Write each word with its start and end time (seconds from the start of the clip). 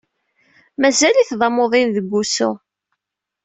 Mazal-it 0.81 1.31
d 1.39 1.41
amuḍin 1.47 1.89
deg 1.95 2.05
wusu. 2.11 2.51